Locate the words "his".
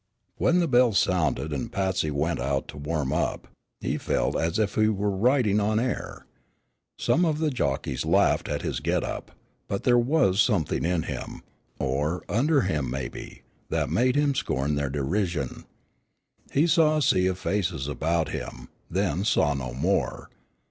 8.63-8.79